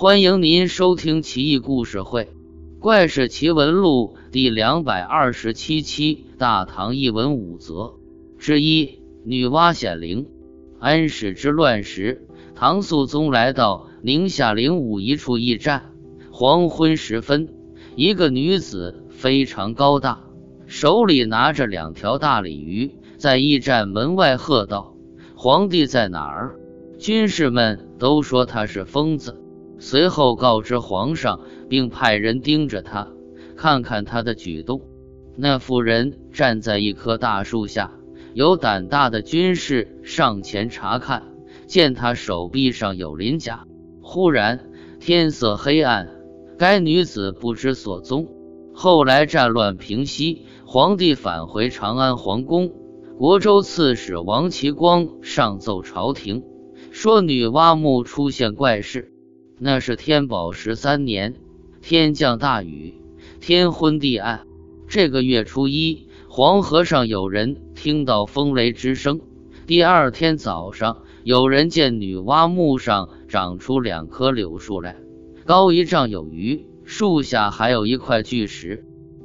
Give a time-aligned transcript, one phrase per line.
[0.00, 2.24] 欢迎您收听《奇异故事会·
[2.78, 7.74] 怪事奇闻录》第两百二十七期《大唐异闻五则》
[8.38, 10.28] 之一：女娲显灵。
[10.78, 15.90] 安史之乱时，唐肃宗来到宁夏灵武一处驿站。
[16.30, 17.48] 黄昏时分，
[17.96, 20.20] 一个女子非常高大，
[20.68, 24.94] 手里拿着两条大鲤鱼，在驿站门外喝道
[25.34, 26.54] ：“皇帝在哪儿？”
[27.00, 29.40] 军士们都说她是疯子。
[29.78, 33.08] 随后告知皇上，并派人盯着他，
[33.56, 34.82] 看看他的举动。
[35.36, 37.92] 那妇人站在一棵大树下，
[38.34, 41.22] 有胆大的军士上前查看，
[41.66, 43.64] 见他手臂上有鳞甲。
[44.02, 44.68] 忽然
[44.98, 46.08] 天色黑暗，
[46.58, 48.26] 该女子不知所踪。
[48.74, 52.72] 后来战乱平息，皇帝返回长安皇宫，
[53.16, 56.42] 国州刺史王岐光上奏朝廷，
[56.90, 59.12] 说女娲墓出现怪事。
[59.60, 61.34] 那是天宝十三年，
[61.82, 62.94] 天降大雨，
[63.40, 64.46] 天昏地暗。
[64.86, 69.20] 这个月初一，黄河上有人听到风雷之声。
[69.66, 74.96] 第二天早上，有人见女娲墓上长出两棵柳树来，
[75.44, 78.84] 高一丈有余，树下还有一块巨石。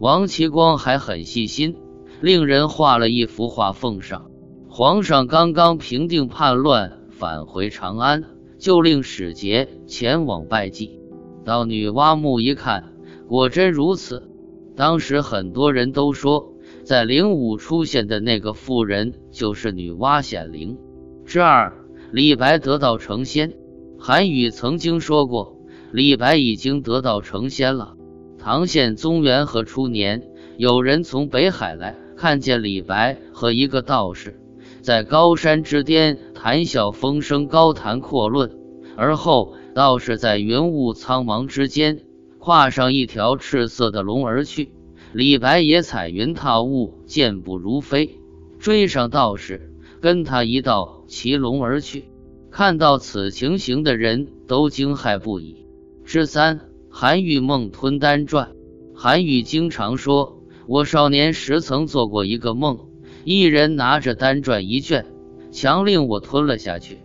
[0.00, 1.76] 王岐光还很细心，
[2.20, 4.30] 令人画了一幅画奉上。
[4.68, 8.24] 皇上刚刚平定叛乱，返回长安。
[8.58, 11.00] 就令使节前往拜祭，
[11.44, 12.92] 到女娲墓一看，
[13.28, 14.30] 果真如此。
[14.76, 20.78] 当时很多人都说，在灵武出现的那个妇人就是女娲显灵。
[21.24, 21.72] 之二，
[22.12, 23.54] 李白得道成仙。
[23.98, 25.60] 韩愈曾经说过，
[25.92, 27.94] 李白已经得道成仙了。
[28.38, 34.40] 唐宪宗元和初年，有人从北海来，看见李白和一个道士。
[34.84, 38.50] 在高山之巅谈笑风生，高谈阔论，
[38.96, 42.02] 而后道士在云雾苍茫之间
[42.38, 44.72] 跨上一条赤色的龙而去。
[45.14, 48.18] 李白也踩云踏雾，健步如飞，
[48.58, 52.04] 追上道士，跟他一道骑龙而去。
[52.50, 55.64] 看到此情形的人都惊骇不已。
[56.04, 58.52] 之三，韩愈梦吞丹传。
[58.94, 62.80] 韩愈经常说：“我少年时曾做过一个梦。”
[63.24, 65.06] 一人拿着单传一卷，
[65.50, 66.98] 强令我吞了下去。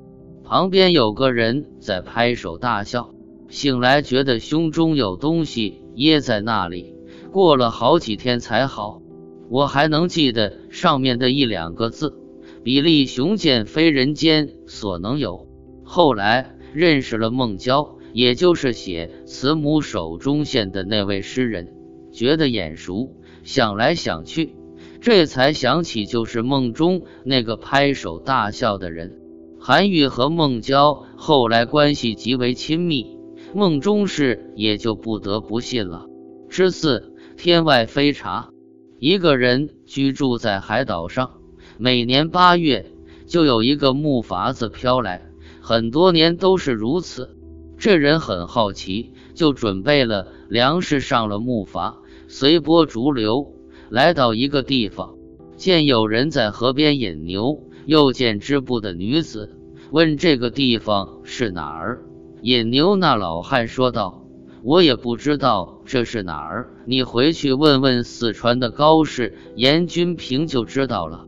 [0.44, 3.13] 旁边有个人在拍手大笑。
[3.47, 6.94] 醒来觉得胸中有东西噎在那里，
[7.31, 9.02] 过了好几天才好。
[9.50, 12.19] 我还能记得上面的一两个字
[12.63, 15.47] ：“比利雄剑非人间所能有。”
[15.84, 21.74] 后来认识了孟郊，也就是写《慈母手中线》的那位诗人，
[22.12, 24.53] 觉得眼熟，想来想去。
[25.01, 29.17] 这才想起，就是梦中那个拍手大笑的人。
[29.59, 33.17] 韩愈和孟郊后来关系极为亲密，
[33.53, 36.05] 梦中事也就不得不信了。
[36.49, 38.49] 之四，天外飞茶。
[38.99, 41.31] 一个人居住在海岛上，
[41.77, 42.91] 每年八月
[43.25, 45.29] 就有一个木筏子飘来，
[45.61, 47.38] 很多年都是如此。
[47.77, 51.95] 这人很好奇，就准备了粮食上了木筏，
[52.27, 53.53] 随波逐流。
[53.89, 55.16] 来到一个地方，
[55.55, 59.57] 见有人在河边引牛，又见织布的女子，
[59.91, 62.03] 问这个地方是哪儿。
[62.41, 64.25] 引牛那老汉说道
[64.63, 71.25] ：“我也不知道这是哪儿，你回去问问四川的高士严君平就知道了。”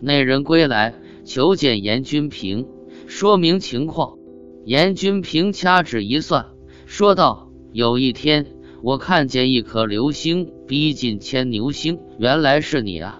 [0.00, 0.94] 那人归来
[1.24, 2.66] 求见严君平，
[3.06, 4.16] 说明情况。
[4.64, 6.46] 严君平掐指一算，
[6.86, 8.46] 说道：“有一天。”
[8.84, 13.18] 我看见一颗流星逼近牵牛星，原来是你啊！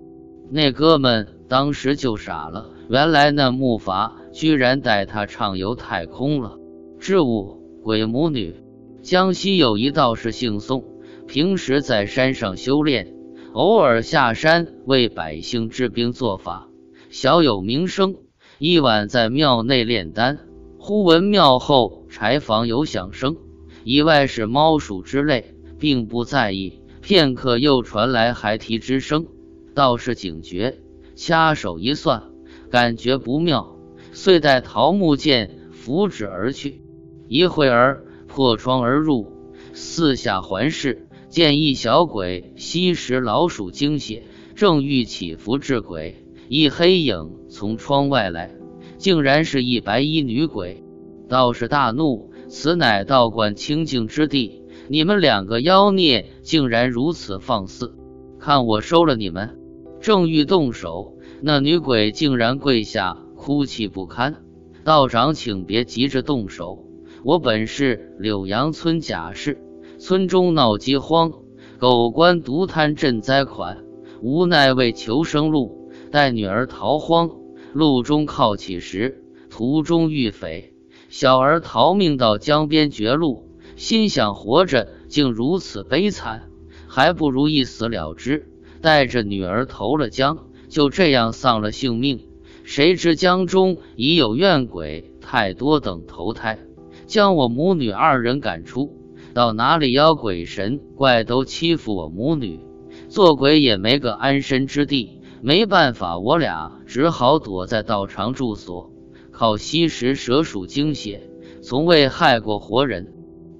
[0.51, 6.59] 那哥们当时就傻了，原来那木筏居然带他畅游太空了。
[6.99, 8.55] 之五鬼母女，
[9.01, 10.85] 江西有一道士姓宋，
[11.27, 13.15] 平时在山上修炼，
[13.55, 16.69] 偶尔下山为百姓治病做法，
[17.09, 18.17] 小有名声。
[18.59, 20.41] 一晚在庙内炼丹，
[20.77, 23.39] 忽闻庙后柴房有响声，
[23.83, 25.53] 以外是猫鼠之类。
[25.85, 29.27] 并不在意，片刻又传来孩提之声，
[29.75, 30.79] 道士警觉，
[31.15, 32.23] 掐手一算，
[32.71, 33.77] 感觉不妙，
[34.11, 36.81] 遂带桃木剑扶指而去。
[37.29, 39.31] 一会儿破窗而入，
[39.75, 44.23] 四下环视，见一小鬼吸食老鼠精血，
[44.55, 48.57] 正欲起伏治鬼，一黑影从窗外来，
[48.97, 50.83] 竟然是一白衣女鬼。
[51.29, 54.64] 道士大怒，此乃道观清净之地。
[54.89, 57.97] 你们两个妖孽竟然如此放肆！
[58.39, 59.59] 看我收了你们！
[60.01, 64.45] 正欲动手，那女鬼竟然跪下哭泣不堪。
[64.85, 66.85] 道长，请别急着动手，
[67.23, 69.59] 我本是柳阳村贾氏，
[69.99, 71.33] 村中闹饥荒，
[71.79, 73.83] 狗官独贪赈灾款，
[74.21, 77.31] 无奈为求生路，带女儿逃荒。
[77.73, 80.75] 路中靠乞食，途中遇匪，
[81.09, 86.51] 小儿逃命到江边绝路，心想活着竟如此悲惨，
[86.87, 88.49] 还不如一死了之，
[88.81, 92.27] 带着女儿投了江，就这样丧了性命。
[92.63, 96.59] 谁知江中已有怨鬼太多等投胎，
[97.07, 98.97] 将我母女二人赶出。
[99.35, 102.61] 到哪里妖鬼神怪都欺负我母女，
[103.09, 105.21] 做鬼也没个安身之地。
[105.43, 108.93] 没办法，我俩只好躲在道场住所，
[109.31, 111.29] 靠吸食蛇鼠精血，
[111.63, 113.14] 从未害过活人。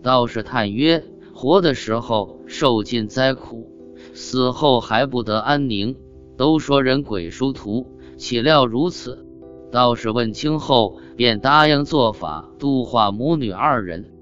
[0.05, 1.03] 道士叹曰
[1.33, 3.71] ：“活的时候受尽灾苦，
[4.13, 5.97] 死后还不得安宁。
[6.37, 7.87] 都说人鬼殊途，
[8.19, 9.25] 岂料如此。”
[9.73, 14.13] 道士问清后，便答应做法度化母女二人。